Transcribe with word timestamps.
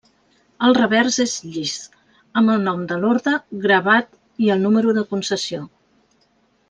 El 0.67 0.75
revers 0.77 1.17
és 1.23 1.33
llis, 1.57 1.73
amb 2.41 2.53
el 2.53 2.65
nom 2.69 2.81
de 2.93 2.97
l'orde 3.03 3.35
gravat 3.67 4.11
i 4.47 4.51
el 4.55 4.65
número 4.65 4.97
de 5.01 5.05
concessió. 5.13 5.61